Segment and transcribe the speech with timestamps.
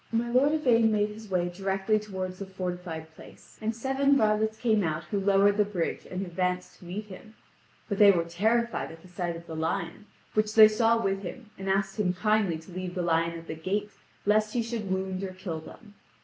[0.11, 4.83] My lord Yvain made his way directly toward the fortified place, and seven varlets came
[4.83, 7.35] out who lowered the bridge and advanced to meet him.
[7.87, 11.69] But they were terrified at sight of the lion, which they saw with him, and
[11.69, 13.91] asked him kindly to leave the lion at the gate
[14.25, 15.93] lest he should wound or kill them.